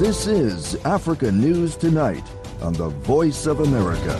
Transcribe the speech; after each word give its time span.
This 0.00 0.26
is 0.26 0.76
Africa 0.86 1.30
News 1.30 1.76
Tonight 1.76 2.24
on 2.62 2.72
the 2.72 2.88
Voice 2.88 3.44
of 3.44 3.60
America. 3.60 4.16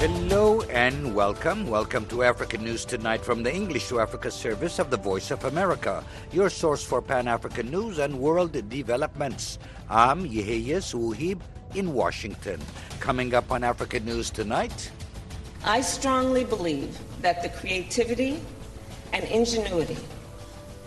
Hello 0.00 0.62
and 0.62 1.14
welcome. 1.14 1.70
Welcome 1.70 2.06
to 2.06 2.24
African 2.24 2.64
News 2.64 2.84
Tonight 2.84 3.24
from 3.24 3.44
the 3.44 3.54
English 3.54 3.86
to 3.86 4.00
Africa 4.00 4.32
service 4.32 4.80
of 4.80 4.90
the 4.90 4.96
Voice 4.96 5.30
of 5.30 5.44
America, 5.44 6.02
your 6.32 6.50
source 6.50 6.82
for 6.82 7.00
Pan 7.00 7.28
African 7.28 7.70
news 7.70 8.00
and 8.00 8.18
world 8.18 8.50
developments. 8.68 9.60
I'm 9.88 10.28
Yehia 10.28 10.82
Suhib 10.82 11.38
in 11.76 11.94
Washington. 11.94 12.60
Coming 12.98 13.32
up 13.32 13.52
on 13.52 13.62
African 13.62 14.04
News 14.04 14.30
Tonight. 14.30 14.90
I 15.64 15.80
strongly 15.82 16.42
believe 16.42 16.98
that 17.22 17.44
the 17.44 17.48
creativity 17.50 18.40
and 19.12 19.22
ingenuity 19.26 19.98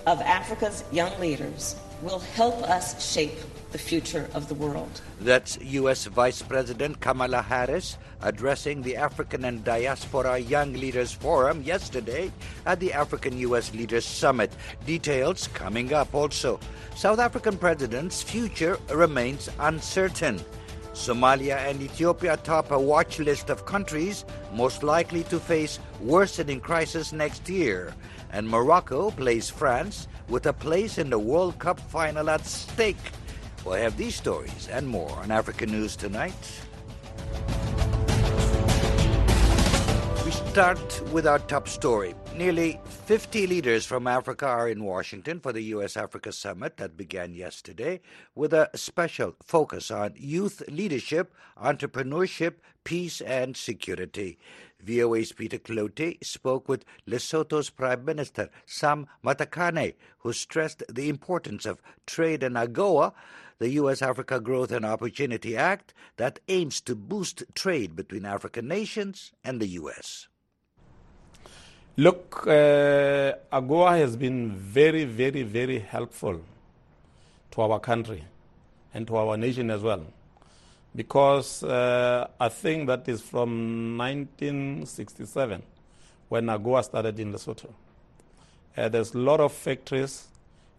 of 0.07 0.19
Africa's 0.19 0.83
young 0.91 1.17
leaders 1.21 1.77
will 2.01 2.19
help 2.19 2.61
us 2.63 2.95
shape 3.13 3.37
the 3.71 3.77
future 3.77 4.29
of 4.33 4.47
the 4.47 4.55
world. 4.55 5.01
That's 5.21 5.57
U.S. 5.61 6.05
Vice 6.05 6.41
President 6.41 6.99
Kamala 6.99 7.41
Harris 7.41 7.97
addressing 8.21 8.81
the 8.81 8.95
African 8.95 9.45
and 9.45 9.63
Diaspora 9.63 10.39
Young 10.39 10.73
Leaders 10.73 11.11
Forum 11.11 11.61
yesterday 11.61 12.31
at 12.65 12.79
the 12.79 12.93
African 12.93 13.37
U.S. 13.39 13.73
Leaders 13.73 14.05
Summit. 14.05 14.51
Details 14.85 15.47
coming 15.53 15.93
up 15.93 16.13
also. 16.13 16.59
South 16.95 17.19
African 17.19 17.57
president's 17.57 18.21
future 18.21 18.77
remains 18.89 19.49
uncertain. 19.59 20.43
Somalia 20.93 21.57
and 21.57 21.81
Ethiopia 21.81 22.35
top 22.37 22.71
a 22.71 22.79
watch 22.79 23.19
list 23.19 23.49
of 23.49 23.65
countries 23.65 24.25
most 24.53 24.83
likely 24.83 25.23
to 25.25 25.39
face 25.39 25.79
worsening 26.01 26.59
crisis 26.59 27.13
next 27.13 27.47
year. 27.47 27.93
And 28.31 28.49
Morocco 28.49 29.11
plays 29.11 29.49
France 29.49 30.07
with 30.29 30.45
a 30.45 30.53
place 30.53 30.97
in 30.97 31.09
the 31.09 31.19
World 31.19 31.57
Cup 31.59 31.79
final 31.79 32.29
at 32.29 32.45
stake. 32.45 32.97
We'll 33.65 33.75
have 33.75 33.97
these 33.97 34.15
stories 34.15 34.69
and 34.71 34.87
more 34.87 35.11
on 35.17 35.31
African 35.31 35.71
News 35.71 35.95
tonight. 35.95 36.33
We 40.23 40.31
start 40.31 41.01
with 41.11 41.25
our 41.25 41.39
top 41.39 41.67
story. 41.67 42.13
Nearly 42.35 42.79
50 42.85 43.47
leaders 43.47 43.85
from 43.85 44.07
Africa 44.07 44.45
are 44.45 44.69
in 44.69 44.83
Washington 44.83 45.39
for 45.39 45.51
the 45.51 45.63
U.S. 45.75 45.97
Africa 45.97 46.31
Summit 46.31 46.77
that 46.77 46.95
began 46.95 47.33
yesterday 47.33 47.99
with 48.35 48.53
a 48.53 48.69
special 48.75 49.35
focus 49.43 49.91
on 49.91 50.13
youth 50.15 50.61
leadership, 50.69 51.33
entrepreneurship, 51.61 52.55
peace, 52.83 53.19
and 53.21 53.57
security. 53.57 54.37
VOA's 54.83 55.31
Peter 55.31 55.57
Cloete 55.57 56.23
spoke 56.23 56.69
with 56.69 56.85
Lesotho's 57.07 57.69
Prime 57.69 58.05
Minister 58.05 58.49
Sam 58.65 59.07
Matekane, 59.23 59.95
who 60.19 60.33
stressed 60.33 60.83
the 60.89 61.09
importance 61.09 61.65
of 61.65 61.81
trade 62.05 62.43
and 62.43 62.55
AGOA, 62.55 63.13
the 63.59 63.69
U.S. 63.71 64.01
Africa 64.01 64.39
Growth 64.39 64.71
and 64.71 64.85
Opportunity 64.85 65.57
Act 65.57 65.93
that 66.17 66.39
aims 66.47 66.79
to 66.81 66.95
boost 66.95 67.43
trade 67.55 67.95
between 67.95 68.25
African 68.25 68.67
nations 68.67 69.31
and 69.43 69.59
the 69.59 69.67
U.S. 69.67 70.27
Look, 71.97 72.47
uh, 72.47 73.33
AGOA 73.51 73.97
has 73.97 74.15
been 74.15 74.51
very, 74.51 75.03
very, 75.03 75.43
very 75.43 75.79
helpful 75.79 76.41
to 77.51 77.61
our 77.61 77.79
country 77.79 78.23
and 78.93 79.05
to 79.07 79.17
our 79.17 79.35
nation 79.35 79.69
as 79.69 79.81
well. 79.81 80.05
Because 80.95 81.63
uh, 81.63 82.27
I 82.39 82.49
think 82.49 82.87
that 82.87 83.07
is 83.07 83.21
from 83.21 83.97
1967 83.97 85.63
when 86.29 86.45
AGOA 86.45 86.83
started 86.83 87.19
in 87.19 87.33
Lesotho. 87.33 87.69
Uh, 88.75 88.89
there's 88.89 89.13
a 89.13 89.17
lot 89.17 89.39
of 89.39 89.51
factories 89.51 90.27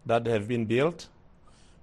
that 0.06 0.26
have 0.26 0.48
been 0.48 0.64
built, 0.64 1.08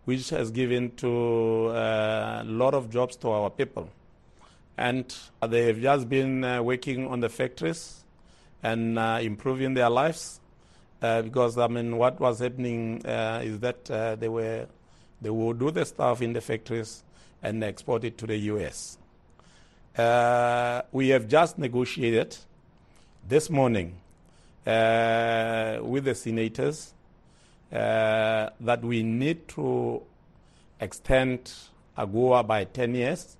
which 0.05 0.29
has 0.29 0.51
given 0.51 0.95
to 0.95 1.67
uh, 1.67 2.41
a 2.41 2.45
lot 2.45 2.73
of 2.73 2.89
jobs 2.89 3.15
to 3.17 3.29
our 3.29 3.49
people. 3.49 3.89
And 4.77 5.13
they 5.47 5.65
have 5.67 5.79
just 5.79 6.09
been 6.09 6.43
uh, 6.43 6.61
working 6.61 7.07
on 7.07 7.19
the 7.19 7.29
factories 7.29 8.03
and 8.63 8.97
uh, 8.97 9.19
improving 9.21 9.73
their 9.73 9.89
lives. 9.89 10.39
Uh, 11.01 11.21
because 11.21 11.57
I 11.57 11.67
mean, 11.67 11.97
what 11.97 12.19
was 12.19 12.39
happening 12.39 13.05
uh, 13.05 13.41
is 13.43 13.59
that 13.59 13.89
uh, 13.91 14.15
they 14.15 14.29
were 14.29 14.67
they 15.21 15.29
would 15.29 15.59
do 15.59 15.71
the 15.71 15.85
stuff 15.85 16.21
in 16.21 16.33
the 16.33 16.41
factories 16.41 17.03
and 17.47 17.63
export 17.63 18.03
it 18.03 18.17
to 18.17 18.27
the 18.27 18.37
U.S. 18.51 18.97
Uh, 19.97 20.81
we 20.91 21.09
have 21.09 21.27
just 21.27 21.57
negotiated 21.57 22.35
this 23.27 23.49
morning 23.49 23.95
uh, 24.65 25.79
with 25.81 26.03
the 26.03 26.13
senators 26.13 26.93
that 27.71 28.79
we 28.81 29.01
need 29.03 29.47
to 29.47 30.01
extend 30.79 31.53
AGOA 31.97 32.45
by 32.45 32.65
10 32.65 32.95
years 32.95 33.37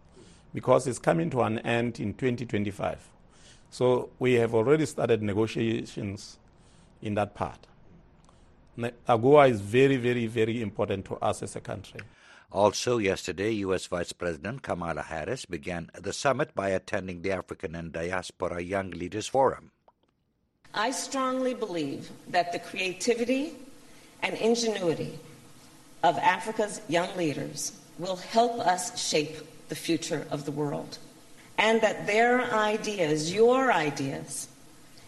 because 0.53 0.87
it's 0.87 0.99
coming 0.99 1.29
to 1.29 1.41
an 1.41 1.59
end 1.59 1.99
in 1.99 2.13
2025. 2.13 3.09
So 3.69 4.09
we 4.19 4.33
have 4.35 4.55
already 4.55 4.85
started 4.85 5.21
negotiations 5.21 6.37
in 7.01 7.13
that 7.15 7.35
part. 7.35 7.59
AGOA 8.79 9.49
is 9.49 9.61
very, 9.61 9.97
very, 9.97 10.27
very 10.27 10.61
important 10.61 11.05
to 11.05 11.15
us 11.17 11.43
as 11.43 11.55
a 11.55 11.61
country. 11.61 11.99
Also, 12.51 12.97
yesterday, 12.97 13.51
U.S. 13.51 13.87
Vice 13.87 14.13
President 14.13 14.61
Kamala 14.61 15.01
Harris 15.01 15.45
began 15.45 15.89
the 15.93 16.13
summit 16.13 16.55
by 16.55 16.69
attending 16.69 17.21
the 17.21 17.31
African 17.31 17.75
and 17.75 17.91
Diaspora 17.91 18.61
Young 18.61 18.91
Leaders 18.91 19.27
Forum. 19.27 19.71
I 20.73 20.91
strongly 20.91 21.53
believe 21.53 22.09
that 22.29 22.53
the 22.53 22.59
creativity 22.59 23.53
and 24.23 24.35
ingenuity 24.35 25.19
of 26.03 26.17
Africa's 26.19 26.81
young 26.87 27.15
leaders 27.17 27.73
will 27.99 28.15
help 28.15 28.59
us 28.59 28.97
shape 28.97 29.37
the 29.67 29.75
future 29.75 30.25
of 30.31 30.45
the 30.45 30.51
world 30.51 30.99
and 31.57 31.81
that 31.81 32.07
their 32.07 32.53
ideas, 32.53 33.33
your 33.33 33.73
ideas, 33.73 34.47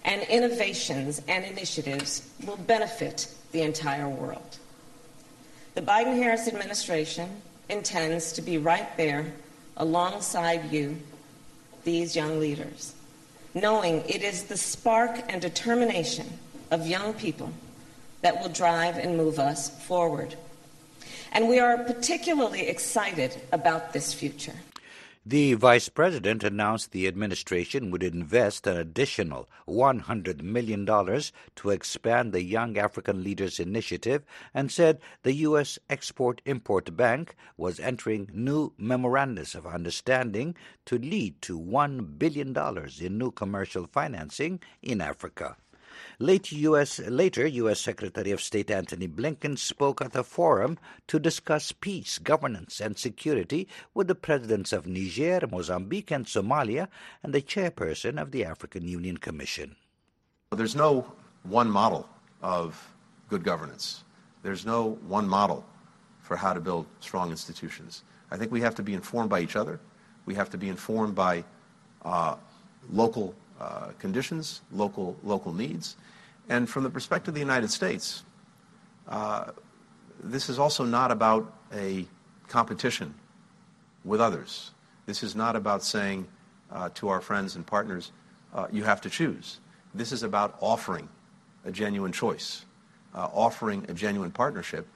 and 0.03 0.21
innovations 0.23 1.21
and 1.27 1.45
initiatives 1.45 2.27
will 2.45 2.57
benefit 2.57 3.33
the 3.51 3.61
entire 3.61 4.09
world. 4.09 4.57
The 5.79 5.85
Biden 5.85 6.17
Harris 6.17 6.49
administration 6.49 7.41
intends 7.69 8.33
to 8.33 8.41
be 8.41 8.57
right 8.57 8.97
there 8.97 9.31
alongside 9.77 10.73
you, 10.73 10.97
these 11.85 12.17
young 12.17 12.37
leaders, 12.41 12.93
knowing 13.53 14.03
it 14.05 14.21
is 14.21 14.43
the 14.43 14.57
spark 14.57 15.21
and 15.29 15.41
determination 15.41 16.27
of 16.69 16.85
young 16.85 17.13
people 17.13 17.53
that 18.23 18.41
will 18.41 18.49
drive 18.49 18.97
and 18.97 19.15
move 19.15 19.39
us 19.39 19.69
forward. 19.85 20.35
And 21.31 21.47
we 21.47 21.59
are 21.59 21.77
particularly 21.77 22.67
excited 22.67 23.39
about 23.53 23.93
this 23.93 24.13
future. 24.13 24.55
The 25.25 25.53
vice 25.55 25.89
president 25.89 26.45
announced 26.45 26.91
the 26.91 27.05
administration 27.05 27.91
would 27.91 28.03
invest 28.03 28.65
an 28.65 28.77
additional 28.77 29.49
$100 29.67 30.41
million 30.41 30.85
to 30.85 31.69
expand 31.69 32.31
the 32.31 32.41
Young 32.41 32.77
African 32.77 33.21
Leaders 33.21 33.59
Initiative 33.59 34.23
and 34.53 34.71
said 34.71 35.01
the 35.23 35.33
U.S. 35.33 35.77
Export 35.89 36.41
Import 36.45 36.95
Bank 36.95 37.35
was 37.57 37.81
entering 37.81 38.29
new 38.33 38.71
memorandums 38.77 39.55
of 39.55 39.67
understanding 39.67 40.55
to 40.85 40.97
lead 40.97 41.41
to 41.41 41.59
$1 41.59 42.17
billion 42.17 42.55
in 43.01 43.17
new 43.17 43.31
commercial 43.31 43.87
financing 43.87 44.61
in 44.81 45.01
Africa. 45.01 45.57
Late 46.19 46.51
US, 46.51 46.99
later, 46.99 47.47
U.S. 47.47 47.79
Secretary 47.79 48.31
of 48.31 48.41
State 48.41 48.69
Antony 48.71 49.07
Blinken 49.07 49.57
spoke 49.57 50.01
at 50.01 50.15
a 50.15 50.23
forum 50.23 50.77
to 51.07 51.19
discuss 51.19 51.71
peace, 51.71 52.17
governance, 52.17 52.81
and 52.81 52.97
security 52.97 53.67
with 53.93 54.07
the 54.07 54.15
presidents 54.15 54.73
of 54.73 54.85
Niger, 54.85 55.41
Mozambique, 55.49 56.11
and 56.11 56.25
Somalia, 56.25 56.87
and 57.23 57.33
the 57.33 57.41
chairperson 57.41 58.21
of 58.21 58.31
the 58.31 58.43
African 58.43 58.87
Union 58.87 59.17
Commission. 59.17 59.75
There's 60.51 60.75
no 60.75 61.11
one 61.43 61.69
model 61.69 62.09
of 62.41 62.91
good 63.29 63.43
governance. 63.43 64.03
There's 64.43 64.65
no 64.65 64.97
one 65.07 65.27
model 65.27 65.65
for 66.21 66.35
how 66.35 66.53
to 66.53 66.59
build 66.59 66.85
strong 66.99 67.31
institutions. 67.31 68.03
I 68.31 68.37
think 68.37 68.51
we 68.51 68.61
have 68.61 68.75
to 68.75 68.83
be 68.83 68.93
informed 68.93 69.29
by 69.29 69.39
each 69.41 69.55
other. 69.55 69.79
We 70.25 70.35
have 70.35 70.49
to 70.51 70.57
be 70.57 70.69
informed 70.69 71.15
by 71.15 71.43
uh, 72.03 72.35
local 72.91 73.35
uh, 73.59 73.89
conditions, 73.99 74.61
local, 74.71 75.17
local 75.23 75.53
needs. 75.53 75.95
And 76.47 76.69
from 76.69 76.83
the 76.83 76.89
perspective 76.89 77.29
of 77.29 77.33
the 77.35 77.41
United 77.41 77.69
States, 77.69 78.23
uh, 79.07 79.51
this 80.23 80.49
is 80.49 80.59
also 80.59 80.83
not 80.83 81.11
about 81.11 81.53
a 81.73 82.05
competition 82.47 83.13
with 84.03 84.21
others. 84.21 84.71
This 85.05 85.23
is 85.23 85.35
not 85.35 85.55
about 85.55 85.83
saying 85.83 86.27
uh, 86.71 86.89
to 86.95 87.09
our 87.09 87.21
friends 87.21 87.55
and 87.55 87.65
partners, 87.65 88.11
uh, 88.53 88.67
you 88.71 88.83
have 88.83 89.01
to 89.01 89.09
choose. 89.09 89.59
This 89.93 90.11
is 90.11 90.23
about 90.23 90.57
offering 90.61 91.09
a 91.65 91.71
genuine 91.71 92.11
choice, 92.11 92.65
uh, 93.13 93.27
offering 93.33 93.85
a 93.89 93.93
genuine 93.93 94.31
partnership 94.31 94.87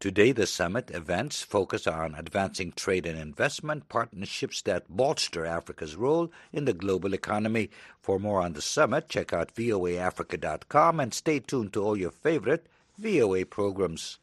Today, 0.00 0.30
the 0.30 0.46
summit 0.46 0.92
events 0.92 1.42
focus 1.42 1.88
on 1.88 2.14
advancing 2.14 2.70
trade 2.70 3.04
and 3.04 3.18
investment 3.18 3.88
partnerships 3.88 4.62
that 4.62 4.88
bolster 4.88 5.44
Africa's 5.44 5.96
role 5.96 6.30
in 6.52 6.66
the 6.66 6.72
global 6.72 7.14
economy. 7.14 7.68
For 8.00 8.20
more 8.20 8.40
on 8.40 8.52
the 8.52 8.62
summit, 8.62 9.08
check 9.08 9.32
out 9.32 9.56
voaafrica.com 9.56 11.00
and 11.00 11.12
stay 11.12 11.40
tuned 11.40 11.72
to 11.72 11.82
all 11.82 11.98
your 11.98 12.12
favorite 12.12 12.68
VOA 12.96 13.44
programs. 13.44 14.18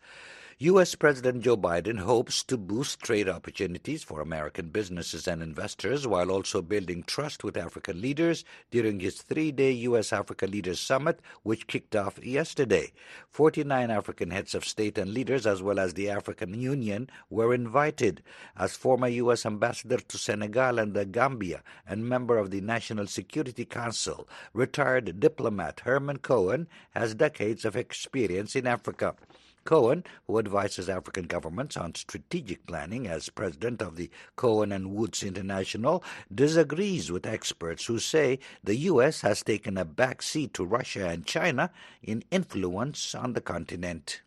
U.S. 0.59 0.95
President 0.95 1.43
Joe 1.43 1.57
Biden 1.57 1.99
hopes 1.99 2.41
to 2.45 2.57
boost 2.57 3.01
trade 3.01 3.27
opportunities 3.27 4.03
for 4.03 4.21
American 4.21 4.69
businesses 4.69 5.27
and 5.27 5.43
investors 5.43 6.07
while 6.07 6.31
also 6.31 6.61
building 6.61 7.03
trust 7.03 7.43
with 7.43 7.57
African 7.57 7.99
leaders 7.99 8.45
during 8.71 9.01
his 9.01 9.21
three 9.21 9.51
day 9.51 9.71
U.S. 9.71 10.13
Africa 10.13 10.47
Leaders 10.47 10.79
Summit, 10.79 11.19
which 11.43 11.67
kicked 11.67 11.93
off 11.93 12.25
yesterday. 12.25 12.93
49 13.31 13.91
African 13.91 14.31
heads 14.31 14.55
of 14.55 14.63
state 14.63 14.97
and 14.97 15.13
leaders, 15.13 15.45
as 15.45 15.61
well 15.61 15.77
as 15.77 15.93
the 15.93 16.09
African 16.09 16.53
Union, 16.53 17.09
were 17.29 17.53
invited. 17.53 18.23
As 18.55 18.77
former 18.77 19.09
U.S. 19.09 19.45
Ambassador 19.45 19.97
to 19.97 20.17
Senegal 20.17 20.79
and 20.79 20.93
the 20.93 21.03
Gambia 21.03 21.63
and 21.85 22.07
member 22.07 22.37
of 22.37 22.51
the 22.51 22.61
National 22.61 23.07
Security 23.07 23.65
Council, 23.65 24.25
retired 24.53 25.19
diplomat 25.19 25.81
Herman 25.81 26.19
Cohen 26.19 26.69
has 26.91 27.13
decades 27.13 27.65
of 27.65 27.75
experience 27.75 28.55
in 28.55 28.65
Africa. 28.65 29.15
Cohen, 29.65 30.03
who 30.27 30.37
advises 30.37 30.87
African 30.87 31.25
governments 31.25 31.75
on 31.75 31.95
strategic 31.95 32.67
planning 32.67 33.07
as 33.07 33.29
president 33.29 33.81
of 33.81 33.95
the 33.95 34.11
Cohen 34.35 34.71
and 34.71 34.93
Woods 34.93 35.23
International, 35.23 36.03
disagrees 36.33 37.11
with 37.11 37.25
experts 37.25 37.87
who 37.87 37.97
say 37.97 38.37
the 38.63 38.75
U.S. 38.91 39.21
has 39.21 39.41
taken 39.41 39.75
a 39.75 39.83
back 39.83 40.21
seat 40.21 40.53
to 40.53 40.63
Russia 40.63 41.09
and 41.09 41.25
China 41.25 41.71
in 42.03 42.23
influence 42.29 43.15
on 43.15 43.33
the 43.33 43.41
continent. 43.41 44.21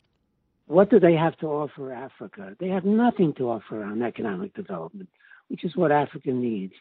What 0.66 0.90
do 0.90 0.98
they 0.98 1.14
have 1.14 1.38
to 1.38 1.46
offer 1.46 1.92
Africa? 1.92 2.56
They 2.58 2.68
have 2.68 2.84
nothing 2.84 3.32
to 3.34 3.48
offer 3.48 3.84
on 3.84 4.02
economic 4.02 4.54
development, 4.54 5.08
which 5.46 5.64
is 5.64 5.76
what 5.76 5.92
Africa 5.92 6.32
needs. 6.32 6.74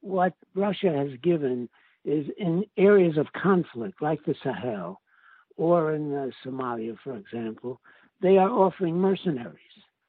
What 0.00 0.32
Russia 0.54 0.92
has 0.92 1.10
given 1.22 1.68
is 2.06 2.26
in 2.38 2.64
areas 2.78 3.18
of 3.18 3.26
conflict 3.34 4.00
like 4.00 4.24
the 4.24 4.34
Sahel 4.42 5.00
or 5.58 5.92
in 5.92 6.14
uh, 6.14 6.30
Somalia, 6.44 6.96
for 7.04 7.16
example, 7.16 7.80
they 8.20 8.36
are 8.38 8.50
offering 8.50 8.96
mercenaries 8.96 9.56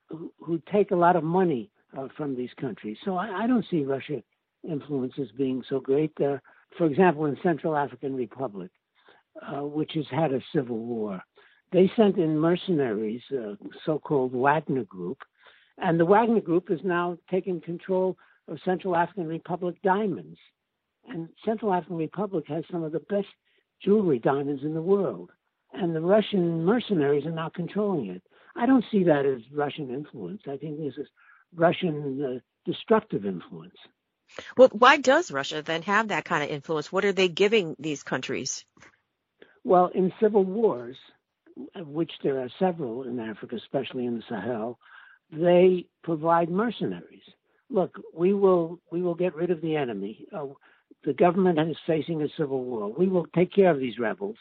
who, 0.09 0.31
who 0.39 0.61
take 0.71 0.91
a 0.91 0.95
lot 0.95 1.15
of 1.15 1.23
money 1.23 1.69
uh, 1.97 2.07
from 2.17 2.35
these 2.35 2.49
countries. 2.59 2.97
So 3.05 3.15
I, 3.15 3.43
I, 3.43 3.47
don't 3.47 3.65
see 3.69 3.83
Russia 3.83 4.21
influence 4.69 5.13
as 5.19 5.27
being 5.37 5.63
so 5.69 5.79
great. 5.79 6.11
Uh, 6.19 6.37
for 6.77 6.85
example, 6.85 7.25
in 7.25 7.37
Central 7.41 7.75
African 7.75 8.15
Republic, 8.15 8.71
uh, 9.41 9.63
which 9.63 9.91
has 9.95 10.05
had 10.11 10.33
a 10.33 10.41
civil 10.53 10.77
war, 10.77 11.21
they 11.71 11.91
sent 11.95 12.17
in 12.17 12.37
mercenaries, 12.37 13.21
uh, 13.31 13.53
so-called 13.85 14.33
Wagner 14.33 14.83
Group, 14.85 15.19
and 15.77 15.99
the 15.99 16.05
Wagner 16.05 16.41
Group 16.41 16.71
is 16.71 16.79
now 16.83 17.17
taking 17.29 17.61
control 17.61 18.17
of 18.47 18.57
Central 18.65 18.95
African 18.95 19.27
Republic 19.27 19.75
diamonds. 19.83 20.37
And 21.07 21.29
Central 21.45 21.73
African 21.73 21.97
Republic 21.97 22.45
has 22.47 22.63
some 22.71 22.83
of 22.83 22.91
the 22.91 22.99
best 22.99 23.27
jewelry 23.81 24.19
diamonds 24.19 24.63
in 24.63 24.73
the 24.73 24.81
world 24.81 25.31
and 25.73 25.95
the 25.95 26.01
Russian 26.01 26.63
mercenaries 26.65 27.25
are 27.25 27.31
now 27.31 27.49
controlling 27.49 28.07
it. 28.07 28.23
I 28.55 28.65
don't 28.65 28.85
see 28.91 29.03
that 29.03 29.25
as 29.25 29.41
Russian 29.53 29.93
influence. 29.93 30.41
I 30.47 30.57
think 30.57 30.79
this 30.79 30.97
is 30.97 31.07
Russian 31.55 32.23
uh, 32.23 32.39
destructive 32.65 33.25
influence. 33.25 33.75
Well, 34.57 34.69
why 34.71 34.97
does 34.97 35.31
Russia 35.31 35.61
then 35.61 35.81
have 35.83 36.09
that 36.09 36.25
kind 36.25 36.43
of 36.43 36.49
influence? 36.49 36.91
What 36.91 37.05
are 37.05 37.13
they 37.13 37.29
giving 37.29 37.75
these 37.79 38.03
countries? 38.03 38.65
Well, 39.63 39.87
in 39.93 40.13
civil 40.21 40.43
wars, 40.43 40.97
of 41.75 41.87
which 41.87 42.11
there 42.23 42.39
are 42.39 42.49
several 42.59 43.03
in 43.03 43.19
Africa, 43.19 43.55
especially 43.55 44.05
in 44.05 44.15
the 44.15 44.23
Sahel, 44.29 44.79
they 45.31 45.85
provide 46.03 46.49
mercenaries. 46.49 47.23
Look, 47.69 47.99
we 48.13 48.33
will 48.33 48.79
we 48.91 49.01
will 49.01 49.15
get 49.15 49.35
rid 49.35 49.51
of 49.51 49.61
the 49.61 49.75
enemy. 49.75 50.25
Uh, 50.35 50.47
the 51.03 51.13
government 51.13 51.59
is 51.59 51.77
facing 51.85 52.21
a 52.21 52.27
civil 52.37 52.63
war. 52.63 52.91
We 52.91 53.07
will 53.07 53.27
take 53.35 53.53
care 53.53 53.69
of 53.69 53.79
these 53.79 53.99
rebels 53.99 54.37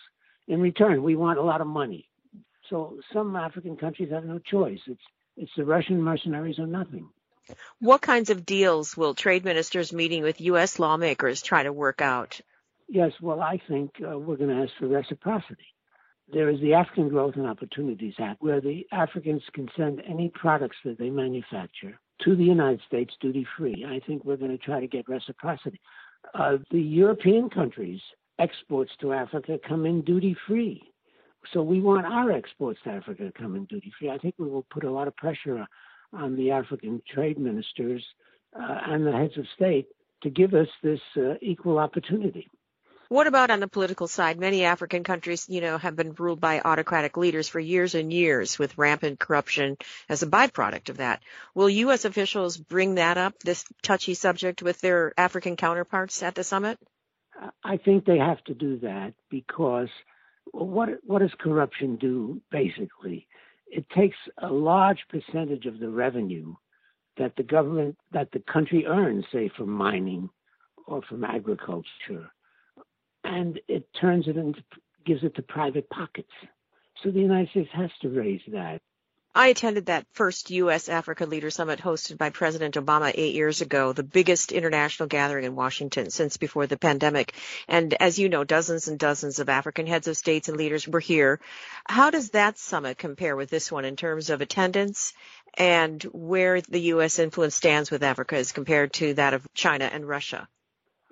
in 0.49 0.61
return, 0.61 1.03
we 1.03 1.15
want 1.15 1.39
a 1.39 1.43
lot 1.43 1.61
of 1.61 1.67
money. 1.67 2.09
So 2.69 2.99
some 3.13 3.37
African 3.37 3.77
countries 3.77 4.11
have 4.11 4.25
no 4.25 4.39
choice. 4.39 4.81
It's 4.87 5.01
it's 5.37 5.53
the 5.57 5.65
Russian 5.65 6.03
mercenaries 6.03 6.59
or 6.59 6.67
nothing. 6.67 7.09
What 7.79 8.03
kinds 8.03 8.29
of 8.29 8.45
deals 8.45 8.97
will 8.97 9.15
trade 9.15 9.45
ministers 9.45 9.93
meeting 9.93 10.23
with 10.23 10.41
U.S. 10.41 10.81
lawmakers 10.81 11.41
try 11.43 11.63
to 11.63 11.73
work 11.73 12.03
out? 12.03 12.41
Yes, 12.89 13.13
well, 13.23 13.41
I 13.41 13.61
think 13.69 13.93
uh, 14.03 14.19
we're 14.19 14.37
going 14.37 14.51
to 14.51 14.63
ask 14.63 14.73
for 14.79 14.89
reciprocity. 14.89 15.75
There 16.31 16.51
is 16.51 16.61
the 16.61 16.75
African 16.75 17.09
Growth 17.09 17.37
and 17.37 17.47
Opportunities 17.47 18.15
Act, 18.19 18.43
where 18.43 18.61
the 18.61 18.85
Africans 18.93 19.43
can 19.55 19.69
send 19.77 20.03
any 20.07 20.31
products 20.35 20.77
that 20.85 20.99
they 20.99 21.09
manufacture 21.09 21.99
to 22.25 22.37
the 22.37 22.45
United 22.45 22.81
States 22.87 23.15
duty 23.21 23.47
free. 23.57 23.87
I 23.89 24.01
think 24.07 24.25
we're 24.25 24.37
going 24.37 24.51
to 24.51 24.59
try 24.59 24.81
to 24.81 24.89
get 24.89 25.09
reciprocity. 25.09 25.81
Uh, 26.35 26.59
the 26.71 26.81
European 26.81 27.49
countries 27.49 28.01
exports 28.39 28.91
to 29.01 29.13
Africa 29.13 29.59
come 29.67 29.87
in 29.87 30.03
duty 30.03 30.37
free. 30.47 30.83
So 31.53 31.63
we 31.63 31.81
want 31.81 32.07
our 32.07 32.31
exports 32.33 32.81
to 32.85 32.91
Africa 32.91 33.25
to 33.25 33.33
come 33.33 33.57
in 33.57 33.65
duty 33.65 33.93
free. 33.99 34.11
I 34.11 34.19
think 34.19 34.35
we 34.39 34.49
will 34.49 34.67
put 34.71 34.85
a 34.85 34.91
lot 34.91 35.09
of 35.09 35.17
pressure 35.17 35.67
on 36.13 36.37
the 36.37 36.51
African 36.51 37.03
trade 37.13 37.39
ministers 37.39 38.05
uh, 38.59 38.81
and 38.87 39.07
the 39.07 39.13
heads 39.13 39.37
of 39.37 39.45
state 39.55 39.89
to 40.23 40.31
give 40.31 40.55
us 40.55 40.69
this 40.83 41.01
uh, 41.17 41.35
equal 41.41 41.79
opportunity. 41.79 42.49
What 43.09 43.27
about 43.27 43.51
on 43.51 43.61
the 43.61 43.69
political 43.69 44.07
side? 44.07 44.39
Many 44.39 44.65
African 44.65 45.03
countries, 45.03 45.47
you 45.49 45.63
know, 45.63 45.79
have 45.79 45.97
been 45.97 46.13
ruled 46.13 46.41
by 46.41 46.61
autocratic 46.61 47.17
leaders 47.17 47.49
for 47.49 47.59
years 47.59 47.95
and 47.95 48.13
years 48.13 48.59
with 48.59 48.77
rampant 48.77 49.19
corruption 49.19 49.79
as 50.11 50.23
a 50.23 50.27
byproduct 50.27 50.91
of 50.91 50.99
that. 50.99 51.23
Will 51.55 51.71
U.S. 51.71 52.05
officials 52.05 52.59
bring 52.59 52.97
that 52.97 53.17
up, 53.17 53.39
this 53.39 53.65
touchy 53.83 54.13
subject, 54.13 54.63
with 54.63 54.79
their 54.83 55.15
African 55.17 55.57
counterparts 55.57 56.23
at 56.23 56.35
the 56.35 56.45
summit? 56.45 56.79
I 57.65 57.77
think 57.77 58.05
they 58.05 58.19
have 58.19 58.43
to 58.45 58.55
do 58.55 58.79
that 58.81 59.15
because 59.31 59.89
what 60.53 60.89
what 61.05 61.21
does 61.21 61.33
corruption 61.39 61.97
do 61.97 62.41
basically? 62.51 63.27
It 63.67 63.89
takes 63.91 64.17
a 64.39 64.49
large 64.49 64.99
percentage 65.11 65.67
of 65.67 65.79
the 65.79 65.91
revenue 65.91 66.55
that 67.19 67.37
the 67.37 67.43
government 67.43 67.97
that 68.13 68.31
the 68.33 68.43
country 68.53 68.87
earns, 68.87 69.25
say 69.33 69.51
from 69.57 69.71
mining 69.71 70.31
or 70.87 71.03
from 71.03 71.25
agriculture, 71.25 72.31
and 73.25 73.61
it 73.69 73.87
turns 74.01 74.27
it 74.29 74.37
into 74.37 74.63
gives 75.05 75.23
it 75.23 75.35
to 75.37 75.43
private 75.43 75.89
pockets. 75.91 76.33
So 77.03 77.11
the 77.11 77.21
United 77.21 77.51
States 77.51 77.71
has 77.73 77.91
to 78.03 78.09
raise 78.09 78.41
that. 78.49 78.81
I 79.35 79.49
attended 79.49 79.87
that 79.87 80.07
first 80.13 80.51
U.S. 80.51 80.89
Africa 80.89 81.27
Leader 81.27 81.51
Summit 81.51 81.81
hosted 81.81 82.19
by 82.19 82.31
President 82.31 82.75
Obama 82.75 83.13
eight 83.15 83.35
years 83.35 83.61
ago, 83.61 83.93
the 83.93 84.03
biggest 84.03 84.53
international 84.53 85.07
gathering 85.07 85.45
in 85.45 85.55
Washington 85.55 86.11
since 86.11 86.37
before 86.37 86.67
the 86.67 86.79
pandemic. 86.79 87.35
And 87.69 87.95
as 87.95 88.19
you 88.19 88.29
know, 88.29 88.43
dozens 88.43 88.89
and 88.89 88.99
dozens 88.99 89.39
of 89.39 89.49
African 89.49 89.87
heads 89.87 90.09
of 90.09 90.17
states 90.17 90.49
and 90.49 90.57
leaders 90.57 90.89
were 90.89 91.01
here. 91.01 91.41
How 91.87 92.11
does 92.11 92.31
that 92.31 92.59
summit 92.59 92.99
compare 92.99 93.37
with 93.37 93.51
this 93.51 93.71
one 93.71 93.85
in 93.85 93.97
terms 93.97 94.31
of 94.31 94.41
attendance 94.41 95.13
and 95.55 96.03
where 96.05 96.61
the 96.61 96.81
U.S. 96.93 97.19
influence 97.19 97.55
stands 97.55 97.91
with 97.91 98.03
Africa 98.03 98.37
as 98.37 98.53
compared 98.53 98.93
to 98.95 99.15
that 99.15 99.35
of 99.35 99.47
China 99.55 99.85
and 99.85 100.09
Russia? 100.09 100.49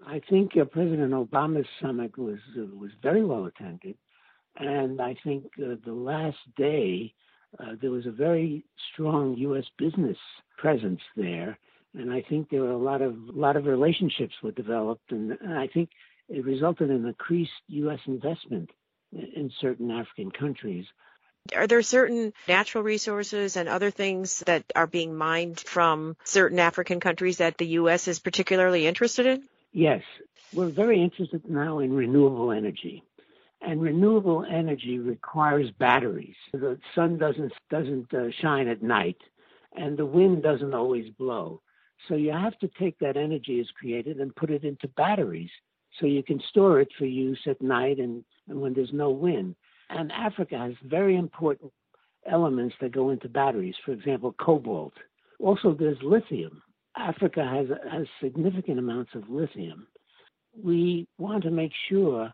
I 0.06 0.20
think 0.30 0.56
uh, 0.56 0.64
President 0.64 1.12
Obama's 1.12 1.68
summit 1.80 2.16
was 2.16 2.38
uh, 2.56 2.66
was 2.76 2.90
very 3.02 3.25
well 3.25 3.46
attended, 3.46 3.96
and 4.56 5.00
I 5.00 5.16
think 5.25 5.46
uh, 5.58 5.75
the 5.85 5.92
last 5.92 6.38
day 6.56 7.12
uh, 7.58 7.72
there 7.80 7.90
was 7.90 8.06
a 8.06 8.10
very 8.10 8.64
strong 8.92 9.36
U.S. 9.38 9.64
business 9.78 10.16
presence 10.58 11.00
there, 11.16 11.58
and 11.94 12.12
I 12.12 12.22
think 12.22 12.50
there 12.50 12.62
were 12.62 12.70
a 12.70 12.78
lot 12.78 13.02
of 13.02 13.14
lot 13.16 13.56
of 13.56 13.66
relationships 13.66 14.34
were 14.42 14.52
developed, 14.52 15.10
and, 15.12 15.32
and 15.40 15.58
I 15.58 15.66
think 15.66 15.90
it 16.28 16.44
resulted 16.44 16.90
in 16.90 17.06
increased 17.06 17.52
U.S. 17.68 18.00
investment 18.06 18.70
in 19.12 19.50
certain 19.60 19.90
African 19.90 20.30
countries. 20.30 20.86
Are 21.54 21.66
there 21.66 21.82
certain 21.82 22.32
natural 22.48 22.82
resources 22.82 23.56
and 23.56 23.68
other 23.68 23.90
things 23.90 24.40
that 24.46 24.64
are 24.75 24.88
being 24.88 25.14
mined 25.14 25.60
from 25.60 26.16
certain 26.25 26.58
African 26.58 26.98
countries 26.98 27.38
that 27.38 27.56
the 27.56 27.66
U.S. 27.80 28.08
is 28.08 28.18
particularly 28.18 28.86
interested 28.86 29.26
in? 29.26 29.44
Yes. 29.72 30.02
We're 30.52 30.68
very 30.68 31.02
interested 31.02 31.48
now 31.48 31.78
in 31.78 31.92
renewable 31.92 32.50
energy. 32.50 33.04
And 33.62 33.80
renewable 33.80 34.44
energy 34.48 34.98
requires 34.98 35.70
batteries. 35.78 36.36
The 36.52 36.78
sun 36.94 37.18
doesn't 37.18 37.52
doesn't 37.70 38.12
uh, 38.12 38.30
shine 38.40 38.68
at 38.68 38.82
night, 38.82 39.16
and 39.75 39.96
the 39.96 40.06
wind 40.06 40.42
doesn't 40.42 40.75
always 40.75 41.10
blow. 41.18 41.62
So 42.08 42.14
you 42.14 42.32
have 42.32 42.58
to 42.58 42.68
take 42.78 42.98
that 42.98 43.16
energy 43.16 43.58
is 43.58 43.68
created 43.78 44.18
and 44.20 44.36
put 44.36 44.50
it 44.50 44.64
into 44.64 44.88
batteries, 44.88 45.50
so 45.98 46.06
you 46.06 46.22
can 46.22 46.40
store 46.50 46.80
it 46.80 46.88
for 46.98 47.06
use 47.06 47.40
at 47.46 47.60
night 47.62 47.98
and, 47.98 48.22
and 48.48 48.60
when 48.60 48.75
there's 48.75 48.92
no 48.92 49.10
wind. 49.10 49.56
And 49.88 50.12
Africa 50.12 50.58
has 50.58 50.75
very 50.84 51.16
important 51.16 51.72
elements 52.30 52.75
that 52.80 52.92
go 52.92 53.10
into 53.10 53.28
batteries. 53.28 53.75
For 53.84 53.92
example, 53.92 54.34
cobalt. 54.38 54.92
Also, 55.40 55.75
there's 55.75 55.98
lithium. 56.02 56.62
Africa 56.96 57.44
has 57.44 57.66
has 57.90 58.06
significant 58.22 58.78
amounts 58.78 59.14
of 59.14 59.28
lithium. 59.28 59.86
We 60.62 61.06
want 61.18 61.42
to 61.44 61.50
make 61.50 61.72
sure 61.88 62.32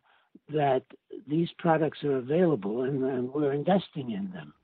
that 0.50 0.82
these 1.26 1.48
products 1.58 2.02
are 2.04 2.16
available 2.16 2.82
and, 2.82 3.02
and 3.04 3.32
we're 3.32 3.52
investing 3.52 4.10
in 4.10 4.30
them. 4.32 4.54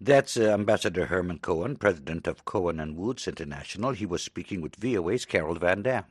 That's 0.00 0.36
uh, 0.36 0.50
Ambassador 0.50 1.06
Herman 1.06 1.38
Cohen, 1.38 1.76
president 1.76 2.26
of 2.26 2.44
Cohen 2.44 2.78
and 2.78 2.96
Woods 2.96 3.26
International. 3.26 3.92
He 3.92 4.06
was 4.06 4.22
speaking 4.22 4.60
with 4.60 4.76
VOA's 4.76 5.24
Carol 5.24 5.56
Van 5.56 5.82
Dam. 5.82 6.04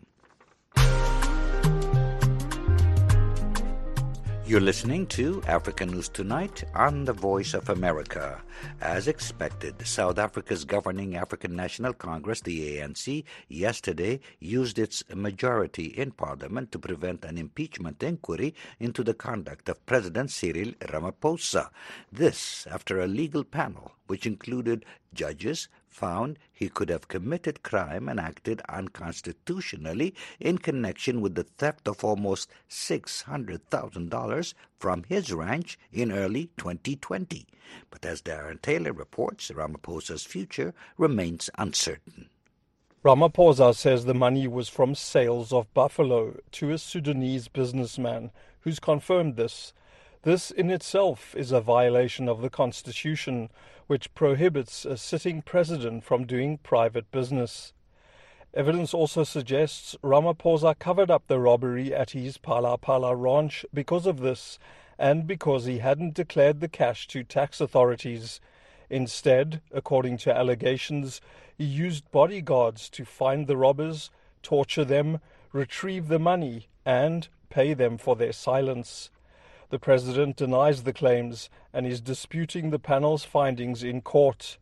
You're 4.52 4.60
listening 4.60 5.08
to 5.16 5.42
Africa 5.48 5.86
News 5.86 6.10
Tonight 6.10 6.66
on 6.76 7.06
the 7.06 7.14
Voice 7.14 7.54
of 7.54 7.70
America. 7.70 8.42
As 8.82 9.08
expected, 9.08 9.88
South 9.88 10.20
Africa's 10.20 10.66
governing 10.66 11.16
African 11.16 11.56
National 11.56 11.94
Congress, 11.94 12.42
the 12.42 12.76
ANC, 12.76 13.24
yesterday 13.48 14.20
used 14.42 14.78
its 14.78 15.06
majority 15.16 15.86
in 15.86 16.12
parliament 16.12 16.74
to 16.74 16.80
prevent 16.80 17.24
an 17.24 17.38
impeachment 17.38 18.04
inquiry 18.04 18.54
into 18.78 19.06
the 19.06 19.14
conduct 19.14 19.70
of 19.70 19.86
President 19.86 20.30
Cyril 20.30 20.74
Ramaphosa. 20.82 21.70
This 22.12 22.68
after 22.70 23.00
a 23.00 23.08
legal 23.08 23.46
panel, 23.46 23.94
which 24.08 24.26
included 24.26 24.84
judges, 25.14 25.70
found 25.92 26.40
he 26.52 26.70
could 26.70 26.90
have 26.90 27.08
committed 27.08 27.62
crime 27.62 28.10
and 28.10 28.20
acted 28.20 28.62
unconstitutionally 28.68 30.16
in 30.40 30.58
connection 30.58 31.22
with 31.22 31.36
the 31.36 31.44
theft 31.44 31.88
of 31.88 32.04
almost 32.04 32.50
$600,000 32.70 34.54
from 34.80 35.04
his 35.04 35.32
ranch 35.32 35.78
in 35.92 36.12
early 36.12 36.50
2020. 36.58 37.46
But 37.90 38.06
as 38.06 38.22
Darren 38.22 38.62
Taylor 38.62 38.94
reports, 38.94 39.52
Ramaphosa's 39.52 40.24
future 40.24 40.74
remains 40.98 41.50
uncertain. 41.58 42.30
Ramaphosa 43.04 43.76
says 43.76 44.06
the 44.06 44.14
money 44.14 44.48
was 44.48 44.70
from 44.70 44.94
sales 44.94 45.52
of 45.52 45.74
buffalo 45.74 46.40
to 46.52 46.72
a 46.72 46.78
Sudanese 46.78 47.48
businessman 47.48 48.32
who's 48.60 48.80
confirmed 48.80 49.36
this. 49.36 49.74
This 50.24 50.52
in 50.52 50.70
itself 50.70 51.34
is 51.36 51.52
a 51.52 51.62
violation 51.62 52.30
of 52.30 52.42
the 52.42 52.50
Constitution, 52.52 53.50
which 53.88 54.14
prohibits 54.14 54.86
a 54.86 54.96
sitting 54.96 55.42
president 55.42 56.04
from 56.04 56.28
doing 56.28 56.60
private 56.60 57.10
business. 57.10 57.74
Evidence 58.54 58.94
also 58.94 59.24
suggests 59.24 59.96
Ramaphosa 60.04 60.78
covered 60.78 61.10
up 61.10 61.26
the 61.26 61.40
robbery 61.40 61.92
at 61.92 62.12
his 62.12 62.38
Phala 62.38 62.80
Phala 62.80 63.16
ranch 63.20 63.66
because 63.74 64.06
of 64.06 64.20
this 64.20 64.60
and 65.00 65.26
because 65.26 65.66
he 65.66 65.80
hadn't 65.80 66.14
declared 66.14 66.60
the 66.60 66.68
cash 66.68 67.08
to 67.08 67.24
tax 67.24 67.60
authorities. 67.60 68.40
Instead, 68.92 69.60
according 69.72 70.18
to 70.18 70.38
allegations, 70.38 71.20
he 71.58 71.64
used 71.64 72.12
bodyguards 72.12 72.90
to 72.90 73.06
find 73.06 73.48
the 73.48 73.58
robbers, 73.58 74.12
torture 74.44 74.86
them, 74.86 75.20
retrieve 75.52 76.10
the 76.10 76.20
money, 76.20 76.68
and 76.86 77.28
pay 77.50 77.74
them 77.74 77.98
for 77.98 78.16
their 78.16 78.34
silence. 78.34 79.10
The 79.72 79.80
president 79.80 80.36
denies 80.36 80.84
the 80.84 80.92
claims 80.92 81.50
and 81.72 81.88
is 81.88 82.02
disputing 82.02 82.72
the 82.72 82.78
panel's 82.78 83.24
findings 83.24 83.84
in 83.84 84.02
court. 84.02 84.58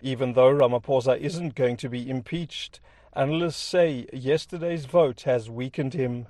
Even 0.00 0.34
though 0.34 0.54
Ramaphosa 0.54 1.18
isn't 1.18 1.56
going 1.56 1.76
to 1.78 1.88
be 1.88 2.08
impeached, 2.08 2.78
analysts 3.14 3.56
say 3.56 4.06
yesterday's 4.12 4.86
vote 4.86 5.22
has 5.22 5.50
weakened 5.50 5.94
him. 5.94 6.28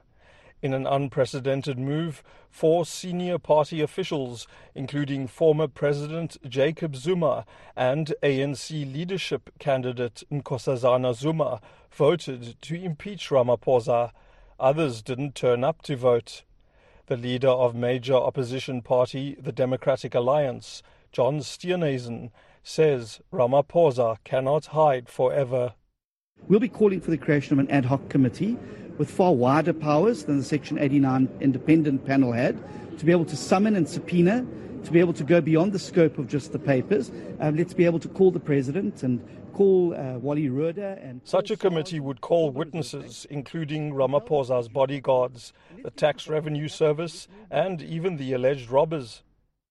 In 0.63 0.73
an 0.73 0.87
unprecedented 0.87 1.79
move, 1.79 2.23
four 2.49 2.87
senior 2.87 3.39
party 3.39 3.83
officials, 3.83 4.47
including 4.75 5.27
former 5.27 5.69
President 5.69 6.39
Jacob 6.49 6.97
Zuma 6.97 7.45
and 7.77 8.15
ANC 8.23 8.71
leadership 8.91 9.51
candidate 9.59 10.23
Nkosazana 10.33 11.15
Zuma, 11.15 11.61
voted 11.93 12.57
to 12.63 12.75
impeach 12.75 13.29
Ramaphosa. 13.29 14.13
Others 14.59 15.03
didn't 15.03 15.35
turn 15.35 15.63
up 15.63 15.83
to 15.83 15.95
vote. 15.95 16.45
The 17.07 17.19
leader 17.19 17.49
of 17.49 17.75
major 17.75 18.15
opposition 18.15 18.81
party, 18.81 19.37
the 19.39 19.53
Democratic 19.53 20.15
Alliance, 20.15 20.83
John 21.13 21.41
Steenhuisen, 21.41 22.31
says 22.63 23.21
Ramaphosa 23.31 24.17
cannot 24.25 24.67
hide 24.67 25.11
forever. 25.11 25.75
We'll 26.49 26.61
be 26.61 26.69
calling 26.69 27.03
for 27.03 27.11
the 27.11 27.19
creation 27.19 27.53
of 27.53 27.59
an 27.59 27.71
ad 27.71 27.85
hoc 27.85 28.09
committee 28.09 28.57
with 28.97 29.11
far 29.11 29.35
wider 29.35 29.75
powers 29.75 30.25
than 30.25 30.39
the 30.39 30.45
Section 30.45 30.79
89 30.79 31.29
independent 31.43 32.07
panel 32.07 32.33
had 32.33 32.59
to 32.99 33.05
be 33.05 33.13
able 33.13 33.27
to 33.27 33.37
summon 33.37 33.77
and 33.77 33.87
subpoena, 33.87 34.47
to 34.85 34.93
be 34.93 35.01
able 35.01 35.13
to 35.15 35.25
go 35.25 35.41
beyond 35.41 35.73
the 35.73 35.79
scope 35.79 36.19
of 36.19 36.29
just 36.29 36.53
the 36.53 36.59
papers. 36.59 37.11
Um, 37.41 37.57
let's 37.57 37.75
be 37.75 37.85
able 37.85 37.99
to 38.01 38.09
call 38.09 38.31
the 38.31 38.41
president 38.41 39.03
and 39.03 39.27
call 39.53 39.95
uh, 39.95 40.19
Wally 40.19 40.49
Rhoode. 40.49 41.03
And 41.03 41.21
Such 41.25 41.51
a 41.51 41.57
committee 41.57 42.01
would 42.01 42.21
call 42.21 42.51
witnesses, 42.51 43.27
including 43.31 43.93
Ramaphosa's 43.93 44.69
bodyguards, 44.69 45.53
the 45.83 45.91
Tax 45.91 46.29
Revenue 46.29 46.69
Service, 46.69 47.29
and 47.51 47.83
even 47.83 48.17
the 48.17 48.33
alleged 48.33 48.71
robbers. 48.71 49.23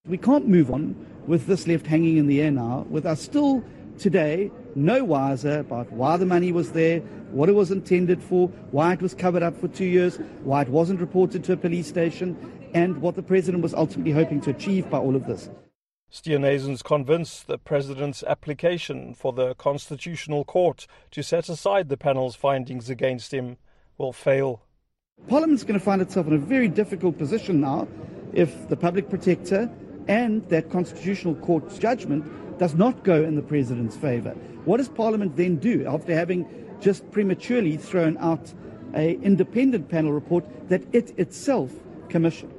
We 0.05 0.17
can't 0.17 0.47
move 0.47 0.71
on 0.71 1.05
with 1.27 1.45
this 1.45 1.67
left 1.67 1.87
hanging 1.87 2.17
in 2.17 2.27
the 2.27 2.41
air 2.41 2.51
now, 2.51 2.85
with 2.89 3.05
us 3.05 3.21
still 3.21 3.63
today 3.97 4.51
no 4.75 5.03
wiser 5.03 5.59
about 5.59 5.91
why 5.91 6.17
the 6.17 6.25
money 6.25 6.51
was 6.51 6.71
there, 6.71 6.99
what 7.31 7.47
it 7.47 7.53
was 7.53 7.71
intended 7.71 8.21
for, 8.21 8.47
why 8.71 8.93
it 8.93 9.01
was 9.01 9.13
covered 9.13 9.43
up 9.43 9.55
for 9.59 9.67
two 9.67 9.85
years, 9.85 10.17
why 10.43 10.63
it 10.63 10.69
wasn't 10.69 10.99
reported 10.99 11.43
to 11.43 11.53
a 11.53 11.57
police 11.57 11.87
station, 11.87 12.35
and 12.73 13.01
what 13.01 13.15
the 13.15 13.23
president 13.23 13.63
was 13.63 13.73
ultimately 13.73 14.11
hoping 14.11 14.41
to 14.41 14.49
achieve 14.49 14.89
by 14.89 14.97
all 14.97 15.15
of 15.15 15.25
this. 15.25 15.49
Steenhuisen's 16.11 16.83
convinced 16.83 17.47
the 17.47 17.57
president's 17.57 18.23
application 18.23 19.15
for 19.15 19.33
the 19.33 19.55
Constitutional 19.55 20.43
Court 20.45 20.85
to 21.09 21.23
set 21.23 21.49
aside 21.49 21.89
the 21.89 21.97
panel's 21.97 22.35
findings 22.35 22.87
against 22.89 23.33
him 23.33 23.57
will 23.97 24.13
fail. 24.13 24.61
Parliament's 25.27 25.63
going 25.63 25.79
to 25.79 25.83
find 25.83 26.01
itself 26.01 26.27
in 26.27 26.33
a 26.33 26.37
very 26.37 26.67
difficult 26.67 27.17
position 27.17 27.61
now 27.61 27.87
if 28.31 28.67
the 28.69 28.77
public 28.77 29.09
protector 29.09 29.69
and 30.07 30.47
that 30.49 30.69
Constitutional 30.69 31.33
Court's 31.35 31.79
judgment 31.79 32.25
does 32.59 32.75
not 32.75 33.03
go 33.03 33.23
in 33.23 33.35
the 33.35 33.41
president's 33.41 33.95
favour. 33.95 34.31
What 34.65 34.77
does 34.77 34.89
Parliament 34.89 35.35
then 35.35 35.55
do 35.55 35.85
after 35.87 36.13
having 36.13 36.45
just 36.79 37.09
prematurely 37.11 37.77
thrown 37.77 38.17
out 38.17 38.53
an 38.93 39.21
independent 39.23 39.89
panel 39.89 40.11
report 40.11 40.45
that 40.69 40.83
it 40.93 41.17
itself 41.17 41.71
commissioned? 42.09 42.53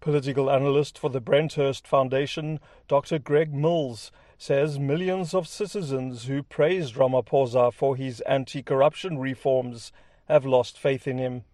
Political 0.00 0.50
analyst 0.50 0.98
for 0.98 1.10
the 1.10 1.20
Brenthurst 1.20 1.86
Foundation, 1.86 2.58
Dr. 2.88 3.18
Greg 3.18 3.52
Mills, 3.52 4.10
says 4.38 4.78
millions 4.78 5.34
of 5.34 5.46
citizens 5.46 6.24
who 6.24 6.42
praised 6.42 6.94
Ramaphosa 6.94 7.70
for 7.70 7.96
his 7.96 8.22
anti 8.22 8.62
corruption 8.62 9.18
reforms 9.18 9.92
have 10.26 10.46
lost 10.46 10.78
faith 10.78 11.06
in 11.06 11.18
him. 11.18 11.44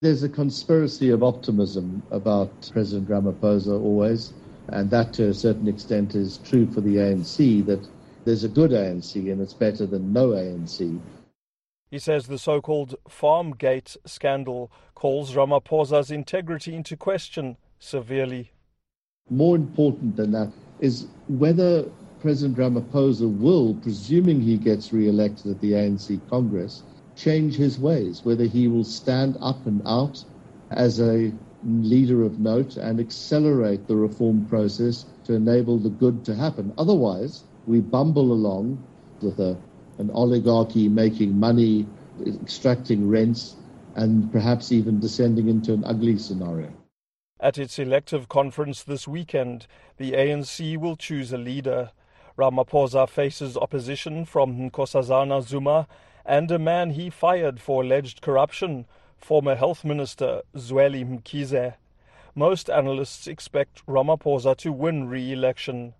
There's 0.00 0.24
a 0.24 0.28
conspiracy 0.28 1.10
of 1.10 1.22
optimism 1.22 2.02
about 2.10 2.70
President 2.72 3.08
Ramaphosa 3.08 3.80
always, 3.80 4.32
and 4.66 4.90
that 4.90 5.12
to 5.12 5.28
a 5.28 5.34
certain 5.34 5.68
extent 5.68 6.16
is 6.16 6.38
true 6.38 6.66
for 6.66 6.80
the 6.80 6.96
ANC, 6.96 7.64
that 7.66 7.88
there's 8.24 8.42
a 8.42 8.48
good 8.48 8.72
ANC 8.72 9.14
and 9.30 9.40
it's 9.40 9.54
better 9.54 9.86
than 9.86 10.12
no 10.12 10.30
ANC. 10.30 10.98
He 11.88 12.00
says 12.00 12.26
the 12.26 12.38
so 12.38 12.60
called 12.60 12.96
Farmgate 13.08 13.96
scandal 14.04 14.72
calls 14.96 15.36
Ramaphosa's 15.36 16.10
integrity 16.10 16.74
into 16.74 16.96
question 16.96 17.56
severely. 17.82 18.50
More 19.28 19.56
important 19.56 20.14
than 20.16 20.30
that 20.32 20.52
is 20.78 21.08
whether 21.28 21.84
President 22.20 22.56
Ramaphosa 22.56 23.26
will, 23.26 23.74
presuming 23.74 24.40
he 24.40 24.56
gets 24.56 24.92
re 24.92 25.08
elected 25.08 25.50
at 25.50 25.60
the 25.60 25.72
ANC 25.72 26.20
Congress, 26.30 26.84
change 27.16 27.56
his 27.56 27.80
ways, 27.80 28.24
whether 28.24 28.44
he 28.44 28.68
will 28.68 28.84
stand 28.84 29.36
up 29.40 29.66
and 29.66 29.82
out 29.84 30.24
as 30.70 31.00
a 31.00 31.32
leader 31.64 32.22
of 32.22 32.38
note 32.38 32.76
and 32.76 33.00
accelerate 33.00 33.86
the 33.88 33.96
reform 33.96 34.46
process 34.46 35.04
to 35.24 35.34
enable 35.34 35.78
the 35.78 35.90
good 35.90 36.24
to 36.24 36.34
happen. 36.36 36.72
Otherwise, 36.78 37.42
we 37.66 37.80
bumble 37.80 38.32
along 38.32 38.82
with 39.20 39.40
a, 39.40 39.56
an 39.98 40.10
oligarchy 40.12 40.88
making 40.88 41.38
money, 41.38 41.86
extracting 42.24 43.08
rents, 43.08 43.56
and 43.96 44.30
perhaps 44.30 44.70
even 44.70 45.00
descending 45.00 45.48
into 45.48 45.72
an 45.72 45.84
ugly 45.84 46.16
scenario. 46.16 46.72
At 47.42 47.58
its 47.58 47.76
elective 47.76 48.28
conference 48.28 48.84
this 48.84 49.08
weekend, 49.08 49.66
the 49.96 50.12
ANC 50.12 50.76
will 50.76 50.94
choose 50.94 51.32
a 51.32 51.36
leader. 51.36 51.90
Ramaphosa 52.38 53.08
faces 53.08 53.56
opposition 53.56 54.24
from 54.24 54.56
Nkosazana 54.70 55.42
Zuma 55.42 55.88
and 56.24 56.48
a 56.52 56.58
man 56.60 56.90
he 56.90 57.10
fired 57.10 57.60
for 57.60 57.82
alleged 57.82 58.20
corruption, 58.22 58.86
former 59.18 59.56
Health 59.56 59.84
Minister 59.84 60.42
Zweli 60.54 61.04
Mkhize. 61.04 61.74
Most 62.36 62.70
analysts 62.70 63.26
expect 63.26 63.84
Ramaphosa 63.86 64.56
to 64.58 64.70
win 64.70 65.08
re 65.08 65.32
election. 65.32 65.94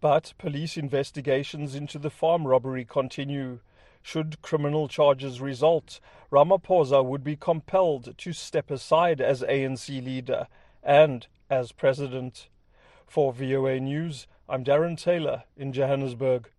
But 0.00 0.34
police 0.38 0.76
investigations 0.76 1.74
into 1.74 1.98
the 1.98 2.10
farm 2.10 2.46
robbery 2.46 2.84
continue. 2.84 3.58
Should 4.02 4.40
criminal 4.40 4.86
charges 4.86 5.40
result, 5.40 5.98
Ramaphosa 6.30 7.04
would 7.04 7.24
be 7.24 7.34
compelled 7.34 8.16
to 8.18 8.32
step 8.32 8.70
aside 8.70 9.20
as 9.20 9.42
ANC 9.42 9.88
leader 9.88 10.46
and 10.86 11.26
as 11.50 11.72
president. 11.72 12.48
For 13.06 13.32
VOA 13.32 13.78
News, 13.80 14.26
I'm 14.48 14.64
Darren 14.64 14.98
Taylor 14.98 15.44
in 15.56 15.72
Johannesburg. 15.72 16.50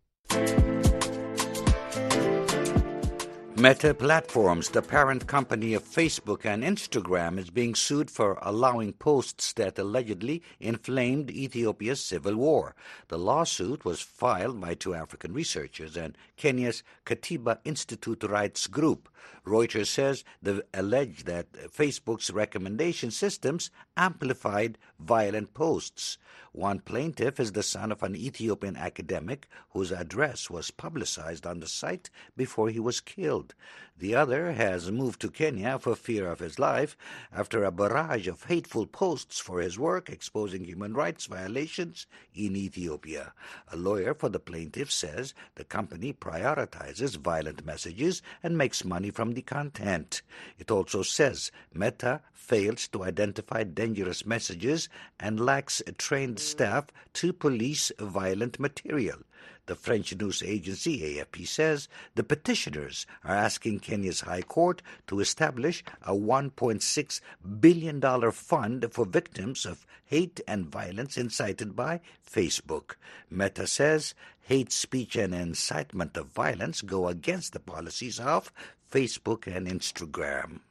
Meta 3.60 3.92
Platforms, 3.92 4.70
the 4.70 4.84
parent 4.84 5.26
company 5.26 5.74
of 5.74 5.84
Facebook 5.84 6.46
and 6.46 6.64
Instagram, 6.64 7.40
is 7.40 7.50
being 7.50 7.74
sued 7.74 8.12
for 8.12 8.38
allowing 8.44 8.94
posts 8.94 9.52
that 9.54 9.80
allegedly 9.80 10.44
inflamed 10.60 11.32
Ethiopia's 11.32 12.00
civil 12.00 12.36
war. 12.36 12.76
The 13.08 13.18
lawsuit 13.18 13.84
was 13.84 14.00
filed 14.00 14.62
by 14.62 14.76
two 14.76 14.94
African 14.94 15.34
researchers 15.34 15.98
and 15.98 16.16
Kenya's 16.36 16.84
Katiba 17.04 17.58
Institute 17.66 18.24
Rights 18.26 18.68
Group. 18.68 19.10
Reuters 19.44 19.88
says 19.88 20.24
they 20.40 20.62
allege 20.76 21.24
that 21.24 21.52
Facebook's 21.52 22.30
recommendation 22.30 23.10
systems 23.10 23.72
amplified 23.96 24.78
violent 25.00 25.56
posts. 25.56 26.20
One 26.58 26.80
plaintiff 26.80 27.40
is 27.40 27.52
the 27.52 27.62
son 27.62 27.92
of 27.92 28.02
an 28.02 28.16
Ethiopian 28.16 28.78
academic 28.78 29.48
whose 29.74 29.92
address 29.92 30.50
was 30.50 30.72
publicized 30.72 31.46
on 31.46 31.60
the 31.60 31.68
site 31.68 32.10
before 32.36 32.72
he 32.72 32.80
was 32.80 33.00
killed. 33.00 33.54
The 34.00 34.16
other 34.16 34.52
has 34.54 34.92
moved 34.92 35.22
to 35.22 35.30
Kenya 35.30 35.78
for 35.78 35.96
fear 35.96 36.28
of 36.32 36.40
his 36.40 36.58
life 36.58 36.98
after 37.32 37.64
a 37.64 37.72
barrage 37.72 38.28
of 38.28 38.46
hateful 38.46 38.88
posts 38.88 39.40
for 39.40 39.60
his 39.60 39.78
work 39.78 40.10
exposing 40.10 40.64
human 40.66 40.96
rights 40.96 41.28
violations 41.28 42.08
in 42.34 42.56
Ethiopia. 42.56 43.34
A 43.72 43.78
lawyer 43.78 44.16
for 44.16 44.30
the 44.30 44.40
plaintiff 44.40 44.92
says 44.92 45.36
the 45.56 45.64
company 45.64 46.12
prioritizes 46.12 47.18
violent 47.18 47.66
messages 47.66 48.24
and 48.42 48.58
makes 48.58 48.84
money 48.84 49.12
from 49.12 49.34
the 49.34 49.44
content. 49.44 50.24
It 50.58 50.72
also 50.72 51.04
says 51.04 51.52
Meta 51.72 52.22
fails 52.34 52.88
to 52.88 53.04
identify 53.04 53.64
dangerous 53.64 54.26
messages 54.26 54.90
and 55.20 55.40
lacks 55.40 55.82
a 55.86 55.92
trained 55.92 56.40
staff 56.48 56.86
to 57.14 57.34
police 57.34 57.92
violent 58.00 58.60
material. 58.60 59.20
The 59.68 59.76
French 59.76 60.16
news 60.16 60.42
agency 60.42 61.02
AFP 61.02 61.46
says 61.46 61.90
the 62.16 62.24
petitioners 62.24 63.06
are 63.26 63.36
asking 63.36 63.80
Kenya's 63.82 64.22
High 64.22 64.42
Court 64.42 64.82
to 65.08 65.20
establish 65.20 65.84
a 66.04 66.14
$1.6 66.14 67.22
billion 67.60 68.32
fund 68.32 68.88
for 68.92 69.06
victims 69.06 69.66
of 69.66 69.86
hate 70.06 70.40
and 70.48 70.66
violence 70.68 71.18
incited 71.18 71.76
by 71.76 72.00
Facebook. 72.26 72.96
Meta 73.30 73.68
says 73.68 74.16
hate 74.40 74.72
speech 74.72 75.18
and 75.18 75.36
incitement 75.36 76.16
of 76.16 76.28
violence 76.28 76.82
go 76.82 77.10
against 77.10 77.52
the 77.52 77.60
policies 77.60 78.22
of 78.22 78.54
Facebook 78.90 79.54
and 79.54 79.68
Instagram. 79.68 80.62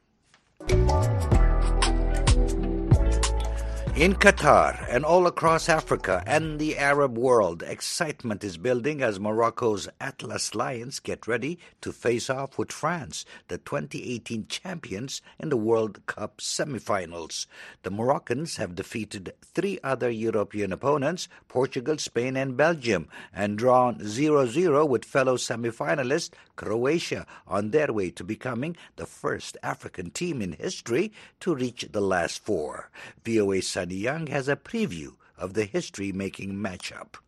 In 3.96 4.12
Qatar 4.12 4.86
and 4.90 5.06
all 5.06 5.26
across 5.26 5.70
Africa 5.70 6.22
and 6.26 6.58
the 6.58 6.76
Arab 6.76 7.16
world, 7.16 7.62
excitement 7.62 8.44
is 8.44 8.58
building 8.58 9.00
as 9.00 9.18
Morocco's 9.18 9.88
Atlas 9.98 10.54
Lions 10.54 11.00
get 11.00 11.26
ready 11.26 11.58
to 11.80 11.92
face 11.92 12.28
off 12.28 12.58
with 12.58 12.70
France, 12.70 13.24
the 13.48 13.56
2018 13.56 14.48
champions 14.48 15.22
in 15.38 15.48
the 15.48 15.56
World 15.56 16.04
Cup 16.04 16.42
semifinals. 16.42 17.46
The 17.84 17.90
Moroccans 17.90 18.58
have 18.58 18.74
defeated 18.74 19.32
three 19.42 19.78
other 19.82 20.10
European 20.10 20.74
opponents, 20.74 21.26
Portugal, 21.48 21.96
Spain, 21.96 22.36
and 22.36 22.54
Belgium, 22.54 23.08
and 23.32 23.56
drawn 23.56 24.00
0-0 24.00 24.86
with 24.86 25.06
fellow 25.06 25.38
semifinalist 25.38 26.32
Croatia 26.56 27.26
on 27.46 27.70
their 27.70 27.90
way 27.94 28.10
to 28.10 28.24
becoming 28.24 28.76
the 28.96 29.06
first 29.06 29.56
African 29.62 30.10
team 30.10 30.42
in 30.42 30.52
history 30.52 31.12
to 31.40 31.54
reach 31.54 31.86
the 31.92 32.02
last 32.02 32.44
four. 32.44 32.90
VOA 33.24 33.62
Sonny 33.86 34.00
Young 34.00 34.26
has 34.26 34.48
a 34.48 34.56
preview 34.56 35.14
of 35.38 35.54
the 35.54 35.64
history 35.64 36.10
making 36.10 36.54
matchup. 36.54 37.18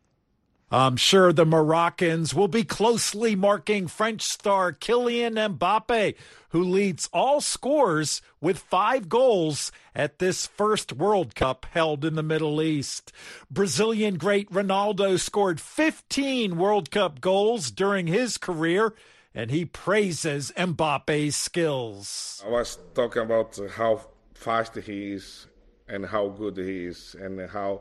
I'm 0.73 0.97
sure 0.97 1.33
the 1.33 1.47
Moroccans 1.47 2.35
will 2.35 2.49
be 2.49 2.65
closely 2.65 3.37
marking 3.37 3.87
French 3.87 4.23
star 4.23 4.73
Kylian 4.73 5.37
Mbappe, 5.57 6.17
who 6.49 6.65
leads 6.65 7.09
all 7.13 7.41
scores 7.41 8.21
with 8.41 8.59
five 8.59 9.09
goals 9.09 9.71
at 9.95 10.19
this 10.19 10.49
first 10.49 10.93
World 10.93 11.37
Cup 11.37 11.65
held 11.71 12.05
in 12.05 12.17
the 12.17 12.25
Middle 12.25 12.61
East. 12.61 13.13
Brazilian 13.49 14.17
great 14.17 14.51
Ronaldo 14.51 15.17
scored 15.17 15.61
15 15.61 16.59
World 16.59 16.91
Cup 16.91 17.21
goals 17.21 17.71
during 17.71 18.09
his 18.09 18.37
career 18.37 18.95
and 19.33 19.53
he 19.53 19.65
praises 19.65 20.51
Mbappe's 20.57 21.37
skills. 21.37 22.43
I 22.45 22.51
was 22.51 22.79
talking 22.97 23.23
about 23.23 23.57
how 23.77 24.09
fast 24.35 24.75
he 24.75 25.13
is 25.13 25.47
and 25.89 26.07
how 26.07 26.29
good 26.29 26.57
he 26.57 26.87
is 26.87 27.17
and 27.21 27.49
how 27.51 27.81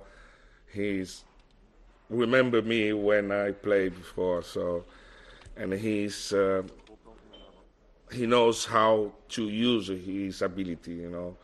he's 0.74 1.24
remember 2.10 2.62
me 2.62 2.94
when 2.94 3.32
I 3.32 3.52
played 3.52 3.96
before. 3.96 4.42
So, 4.44 4.86
and 5.56 5.74
he's 5.74 6.34
uh, 6.34 6.64
he 8.12 8.26
knows 8.26 8.66
how 8.66 9.12
to 9.30 9.44
use 9.50 9.88
his 9.88 10.42
ability. 10.42 10.96
You 10.96 11.10
know, 11.10 11.38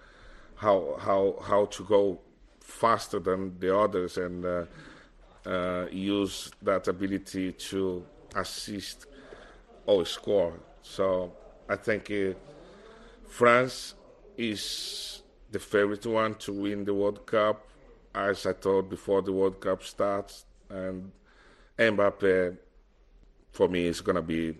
how 0.56 0.98
how 1.00 1.38
how 1.42 1.66
to 1.66 1.84
go 1.84 2.20
faster 2.60 3.20
than 3.20 3.60
the 3.60 3.78
others 3.78 4.18
and 4.18 4.46
uh, 4.46 4.66
uh, 5.46 5.88
use 5.92 6.52
that 6.62 6.88
ability 6.88 7.52
to 7.52 8.06
assist 8.36 9.06
or 9.86 10.06
score. 10.06 10.54
So 10.82 11.34
I 11.68 11.76
think 11.76 12.10
uh, 12.12 12.34
France 13.28 13.96
is 14.38 15.23
the 15.54 15.60
favorite 15.60 16.06
one 16.08 16.34
to 16.34 16.52
win 16.52 16.84
the 16.84 16.94
World 16.94 17.28
Cup, 17.28 17.68
as 18.16 18.46
I 18.48 18.54
thought 18.54 18.90
before 18.90 19.22
the 19.22 19.32
World 19.32 19.62
Cup 19.62 19.84
starts. 19.84 20.46
And 20.68 21.12
Mbappe, 21.78 22.58
for 23.52 23.68
me, 23.70 23.86
is 23.86 24.02
going 24.02 24.16
to 24.16 24.24
be 24.24 24.58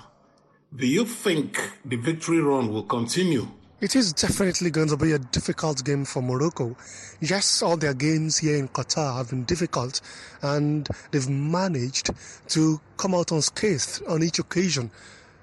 Do 0.74 0.86
you 0.86 1.04
think 1.04 1.60
the 1.84 1.96
victory 1.96 2.40
run 2.40 2.72
will 2.72 2.84
continue 2.84 3.46
It 3.82 3.96
is 3.96 4.12
definitely 4.12 4.70
going 4.70 4.88
to 4.88 4.96
be 4.96 5.10
a 5.10 5.18
difficult 5.18 5.84
game 5.84 6.04
for 6.04 6.22
Morocco. 6.22 6.76
Yes, 7.20 7.62
all 7.62 7.76
their 7.76 7.94
games 7.94 8.38
here 8.38 8.56
in 8.56 8.68
Qatar 8.68 9.16
have 9.16 9.30
been 9.30 9.44
difficult 9.44 10.00
and 10.40 10.88
they've 11.10 11.28
managed 11.28 12.10
to 12.54 12.80
come 12.96 13.14
out 13.14 13.32
unscathed 13.32 14.00
on 14.08 14.22
each 14.22 14.38
occasion. 14.38 14.92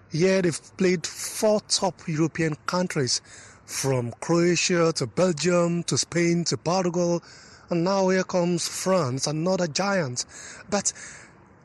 Here 0.10 0.42
they've 0.42 0.78
played 0.78 1.06
four 1.06 1.60
top 1.68 1.96
European 2.08 2.56
countries 2.66 3.22
from 3.66 4.14
Croatia 4.22 4.94
to 4.94 5.06
Belgium 5.06 5.84
to 5.84 5.98
Spain 5.98 6.46
to 6.46 6.56
Portugal 6.58 7.22
and 7.70 7.84
now 7.84 8.08
here 8.08 8.24
comes 8.24 8.68
France, 8.68 9.28
another 9.28 9.68
giant. 9.68 10.26
But 10.70 10.94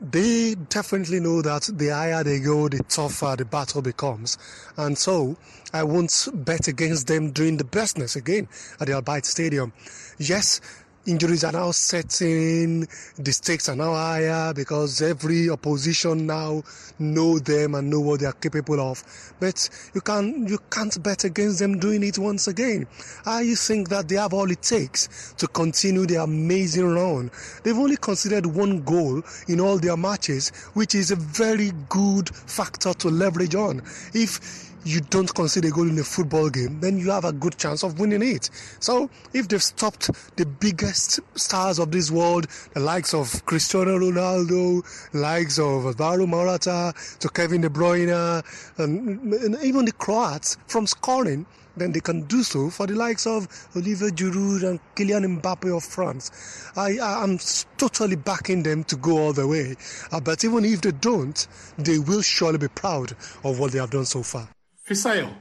they 0.01 0.55
definitely 0.69 1.19
know 1.19 1.41
that 1.41 1.69
the 1.73 1.89
higher 1.89 2.23
they 2.23 2.39
go, 2.39 2.67
the 2.67 2.83
tougher 2.83 3.35
the 3.37 3.45
battle 3.45 3.81
becomes. 3.81 4.37
And 4.77 4.97
so 4.97 5.37
I 5.73 5.83
won't 5.83 6.27
bet 6.33 6.67
against 6.67 7.07
them 7.07 7.31
doing 7.31 7.57
the 7.57 7.63
business 7.63 8.15
again 8.15 8.47
at 8.79 8.87
the 8.87 8.93
Al 8.93 9.01
Bayt 9.01 9.25
Stadium. 9.25 9.73
Yes, 10.17 10.61
injuries 11.05 11.43
are 11.43 11.51
now 11.51 11.71
setting, 11.71 12.87
the 13.17 13.31
stakes 13.31 13.69
are 13.69 13.75
now 13.75 13.93
higher 13.93 14.53
because 14.53 15.01
every 15.01 15.49
opposition 15.49 16.25
now 16.25 16.63
know 16.99 17.39
them 17.39 17.75
and 17.75 17.89
know 17.89 17.99
what 17.99 18.19
they 18.19 18.25
are 18.25 18.33
capable 18.33 18.79
of. 18.79 19.03
But 19.39 19.69
you 19.93 20.01
can 20.01 20.47
you 20.47 20.59
can't 20.69 21.01
bet 21.03 21.23
against 21.23 21.59
them 21.59 21.79
doing 21.79 22.03
it 22.03 22.17
once 22.17 22.47
again. 22.47 22.87
I 23.25 23.55
think 23.55 23.89
that 23.89 24.07
they 24.07 24.15
have 24.15 24.33
all 24.33 24.49
it 24.49 24.61
takes 24.61 25.33
to 25.37 25.47
continue 25.47 26.05
their 26.05 26.21
amazing 26.21 26.87
run. 26.87 27.31
They've 27.63 27.77
only 27.77 27.97
considered 27.97 28.45
one 28.45 28.81
goal 28.83 29.21
in 29.47 29.59
all 29.59 29.77
their 29.77 29.97
matches, 29.97 30.49
which 30.73 30.95
is 30.95 31.11
a 31.11 31.15
very 31.15 31.71
good 31.89 32.29
factor 32.35 32.93
to 32.93 33.09
leverage 33.09 33.55
on. 33.55 33.81
If 34.13 34.64
you 34.85 35.01
don't 35.01 35.33
concede 35.33 35.65
a 35.65 35.71
goal 35.71 35.89
in 35.89 35.97
a 35.97 36.03
football 36.03 36.49
game, 36.49 36.79
then 36.79 36.99
you 36.99 37.09
have 37.09 37.25
a 37.25 37.33
good 37.33 37.57
chance 37.57 37.83
of 37.83 37.99
winning 37.99 38.21
it. 38.21 38.51
So 38.79 39.09
if 39.33 39.47
they've 39.47 39.61
stopped 39.61 40.11
the 40.37 40.45
biggest 40.45 41.19
stars 41.33 41.79
of 41.79 41.91
this 41.91 42.11
world, 42.11 42.47
the 42.73 42.79
likes 42.81 43.13
of 43.13 43.43
Cristiano 43.47 43.97
Ronaldo, 43.97 44.83
likes 45.13 45.57
of 45.57 45.85
Alvaro 45.85 46.27
Morata, 46.27 46.93
to 47.19 47.29
Kevin 47.29 47.61
De 47.61 47.69
Bruyne, 47.69 48.43
and, 48.77 49.33
and 49.33 49.57
even 49.63 49.85
the 49.85 49.91
Croats 49.91 50.57
from 50.67 50.85
scoring, 50.85 51.47
then 51.75 51.91
they 51.91 51.99
can 51.99 52.21
do 52.21 52.43
so 52.43 52.69
for 52.69 52.85
the 52.87 52.93
likes 52.93 53.25
of 53.25 53.47
Olivier 53.75 54.11
Giroud 54.11 54.63
and 54.69 54.79
Kylian 54.95 55.41
Mbappe 55.41 55.75
of 55.75 55.83
France. 55.83 56.71
I, 56.77 56.91
am 57.23 57.39
totally 57.77 58.15
backing 58.15 58.63
them 58.63 58.83
to 58.85 58.95
go 58.95 59.17
all 59.17 59.33
the 59.33 59.47
way. 59.47 59.75
Uh, 60.11 60.19
but 60.19 60.43
even 60.43 60.63
if 60.63 60.81
they 60.81 60.91
don't, 60.91 61.47
they 61.77 61.99
will 61.99 62.21
surely 62.21 62.59
be 62.59 62.67
proud 62.67 63.11
of 63.43 63.59
what 63.59 63.71
they 63.71 63.79
have 63.79 63.89
done 63.89 64.05
so 64.05 64.23
far. 64.23 64.47
Fisayo, 64.87 65.33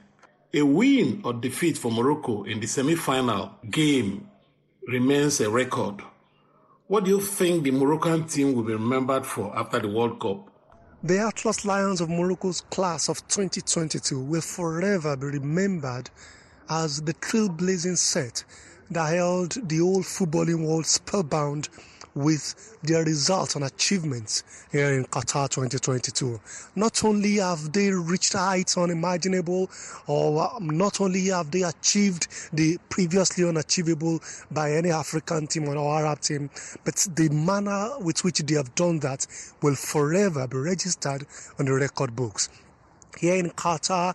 a 0.55 0.63
win 0.63 1.21
or 1.23 1.35
defeat 1.35 1.77
for 1.77 1.93
Morocco 1.93 2.45
in 2.45 2.61
the 2.61 2.67
semi-final 2.67 3.51
game 3.71 4.27
remains 4.89 5.39
a 5.43 5.51
record. 5.51 6.01
What 6.87 7.05
do 7.05 7.11
you 7.11 7.21
think 7.21 7.65
the 7.65 7.71
Moroccan 7.71 8.27
team 8.27 8.55
will 8.55 8.63
be 8.63 8.73
remembered 8.73 9.27
for 9.27 9.55
after 9.55 9.81
the 9.81 9.89
World 9.89 10.19
Cup? 10.19 10.49
The 11.03 11.19
Atlas 11.19 11.67
Lions 11.67 12.01
of 12.01 12.09
Morocco's 12.09 12.63
class 12.63 13.11
of 13.11 13.19
2022 13.29 14.19
will 14.19 14.41
forever 14.41 15.15
be 15.15 15.27
remembered 15.27 16.09
as 16.71 17.03
the 17.03 17.13
trailblazing 17.13 17.99
set 17.99 18.45
that 18.91 19.13
held 19.13 19.69
the 19.69 19.83
old 19.83 20.05
footballing 20.05 20.67
world 20.67 20.87
spellbound 20.87 21.69
with 22.15 22.77
their 22.83 23.05
results 23.05 23.57
and 23.57 23.65
achievements 23.65 24.45
here 24.71 24.93
in 24.93 25.05
Qatar 25.07 25.49
2022. 25.49 26.41
Not 26.77 27.05
only 27.05 27.37
have 27.37 27.73
they 27.73 27.91
reached 27.91 28.35
heights 28.35 28.77
unimaginable, 28.77 29.71
or 30.07 30.59
not 30.61 31.01
only 31.01 31.27
have 31.27 31.51
they 31.51 31.63
achieved 31.63 32.29
the 32.53 32.79
previously 32.89 33.45
unachievable 33.45 34.21
by 34.51 34.73
any 34.73 34.91
African 34.91 35.47
team 35.47 35.69
or 35.69 35.77
Arab 35.77 36.21
team, 36.21 36.51
but 36.85 37.07
the 37.17 37.29
manner 37.31 37.99
with 38.01 38.25
which 38.25 38.39
they 38.39 38.55
have 38.55 38.75
done 38.75 39.01
that 39.01 39.27
will 39.63 39.75
forever 39.75 40.47
be 40.47 40.57
registered 40.57 41.27
on 41.59 41.67
the 41.67 41.73
record 41.73 42.15
books. 42.15 42.49
Here 43.19 43.37
in 43.37 43.51
Qatar, 43.51 44.15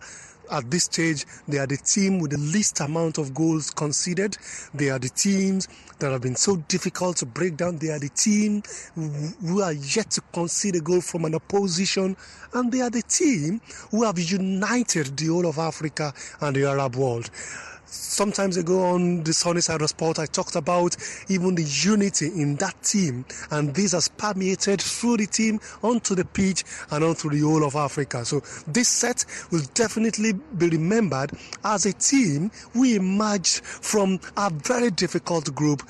at 0.50 0.70
this 0.70 0.84
stage, 0.84 1.26
they 1.48 1.58
are 1.58 1.66
the 1.66 1.76
team 1.76 2.18
with 2.18 2.32
the 2.32 2.38
least 2.38 2.80
amount 2.80 3.18
of 3.18 3.34
goals 3.34 3.70
conceded. 3.70 4.36
They 4.74 4.90
are 4.90 4.98
the 4.98 5.08
teams 5.08 5.68
that 5.98 6.10
have 6.12 6.22
been 6.22 6.36
so 6.36 6.56
difficult 6.56 7.18
to 7.18 7.26
break 7.26 7.56
down. 7.56 7.78
They 7.78 7.90
are 7.90 7.98
the 7.98 8.08
team 8.08 8.62
who 8.94 9.62
are 9.62 9.72
yet 9.72 10.10
to 10.12 10.20
concede 10.32 10.76
a 10.76 10.80
goal 10.80 11.00
from 11.00 11.24
an 11.24 11.34
opposition. 11.34 12.16
And 12.52 12.72
they 12.72 12.80
are 12.80 12.90
the 12.90 13.02
team 13.02 13.60
who 13.90 14.04
have 14.04 14.18
united 14.18 15.16
the 15.16 15.26
whole 15.26 15.46
of 15.46 15.58
Africa 15.58 16.12
and 16.40 16.56
the 16.56 16.66
Arab 16.66 16.96
world 16.96 17.30
sometimes 17.90 18.56
ago 18.56 18.84
on 18.84 19.24
the 19.24 19.32
Sonny 19.32 19.60
Side 19.60 19.82
of 19.82 19.88
Sport, 19.88 20.18
I 20.18 20.26
talked 20.26 20.56
about 20.56 20.96
even 21.28 21.54
the 21.54 21.64
unity 21.64 22.26
in 22.26 22.56
that 22.56 22.80
team, 22.82 23.24
and 23.50 23.74
this 23.74 23.92
has 23.92 24.08
permeated 24.08 24.80
through 24.80 25.18
the 25.18 25.26
team 25.26 25.60
onto 25.82 26.14
the 26.14 26.24
pitch 26.24 26.64
and 26.90 27.04
onto 27.04 27.28
the 27.28 27.40
whole 27.40 27.64
of 27.64 27.74
Africa. 27.74 28.24
So 28.24 28.40
this 28.66 28.88
set 28.88 29.24
will 29.50 29.62
definitely 29.74 30.32
be 30.32 30.68
remembered 30.68 31.32
as 31.64 31.86
a 31.86 31.92
team 31.92 32.50
we 32.74 32.96
emerged 32.96 33.64
from 33.64 34.20
a 34.36 34.50
very 34.50 34.90
difficult 34.90 35.54
group 35.54 35.82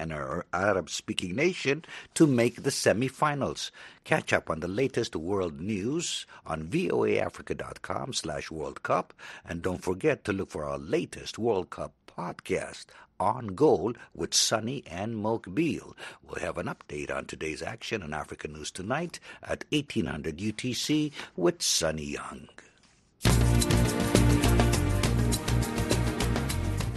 Arab-speaking 0.54 1.36
nation 1.36 1.84
to 2.14 2.26
make 2.26 2.62
the 2.62 2.70
semi-finals. 2.70 3.70
Catch 4.04 4.32
up 4.32 4.48
on 4.48 4.60
the 4.60 4.68
latest 4.68 5.14
world 5.14 5.60
news 5.60 6.24
on 6.46 6.64
voaafrica.com 6.64 8.14
slash 8.14 8.50
World 8.50 8.82
Cup. 8.82 9.12
And 9.44 9.60
don't 9.60 9.84
forget 9.84 10.24
to 10.24 10.32
look 10.32 10.50
for 10.50 10.64
our 10.64 10.78
latest 10.78 11.38
World 11.38 11.68
Cup 11.68 11.92
podcast 12.08 12.86
on 13.22 13.48
goal 13.48 13.94
with 14.14 14.34
Sonny 14.34 14.82
and 14.90 15.14
Mokbeel. 15.14 15.94
We'll 16.22 16.40
have 16.40 16.58
an 16.58 16.66
update 16.66 17.10
on 17.14 17.26
today's 17.26 17.62
action 17.62 18.02
on 18.02 18.12
African 18.12 18.52
News 18.52 18.70
Tonight 18.70 19.20
at 19.42 19.64
1800 19.70 20.38
UTC 20.38 21.12
with 21.36 21.62
Sonny 21.62 22.04
Young. 22.04 22.48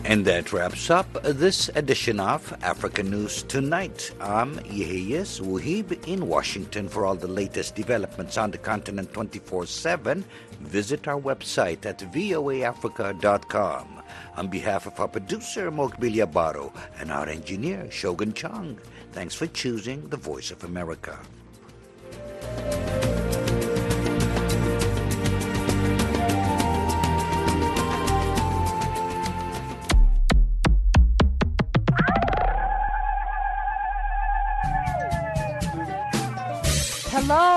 And 0.07 0.23
that 0.25 0.53
wraps 0.53 0.91
up 0.91 1.11
this 1.23 1.71
edition 1.73 2.19
of 2.19 2.55
African 2.61 3.09
News 3.09 3.41
Tonight. 3.41 4.11
I'm 4.21 4.59
Yehiyes 4.59 5.41
Wuhib 5.41 6.07
in 6.07 6.27
Washington 6.27 6.87
for 6.87 7.07
all 7.07 7.15
the 7.15 7.27
latest 7.27 7.73
developments 7.73 8.37
on 8.37 8.51
the 8.51 8.59
continent 8.59 9.11
24 9.13 9.65
7. 9.65 10.23
Visit 10.61 11.07
our 11.07 11.19
website 11.19 11.87
at 11.87 11.97
voaafrica.com. 11.97 14.03
On 14.37 14.47
behalf 14.47 14.85
of 14.85 14.99
our 14.99 15.07
producer, 15.07 15.71
Mokbilia 15.71 16.31
Baro, 16.31 16.71
and 16.99 17.11
our 17.11 17.27
engineer, 17.27 17.89
Shogun 17.89 18.31
Chung, 18.31 18.77
thanks 19.11 19.33
for 19.33 19.47
choosing 19.47 20.07
the 20.09 20.17
Voice 20.17 20.51
of 20.51 20.63
America. 20.63 21.17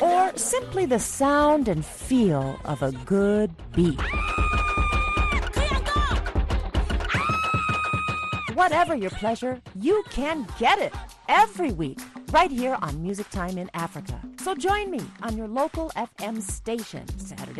Or 0.00 0.32
simply 0.36 0.86
the 0.86 0.98
sound 0.98 1.68
and 1.68 1.84
feel 1.84 2.58
of 2.64 2.82
a 2.82 2.92
good 3.04 3.50
beat. 3.72 4.00
Whatever 8.54 8.94
your 8.94 9.10
pleasure, 9.10 9.60
you 9.80 10.04
can 10.10 10.46
get 10.58 10.78
it 10.78 10.94
every 11.28 11.72
week 11.72 11.98
right 12.30 12.50
here 12.50 12.78
on 12.82 13.02
Music 13.02 13.28
Time 13.30 13.58
in 13.58 13.68
Africa. 13.74 14.20
So 14.42 14.54
join 14.54 14.90
me 14.90 15.00
on 15.22 15.36
your 15.36 15.48
local 15.48 15.90
FM 15.96 16.40
station 16.40 17.06
Saturday 17.18 17.52